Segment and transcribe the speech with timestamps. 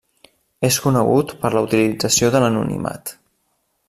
[0.69, 3.13] És conegut per la utilització de l'anonimat.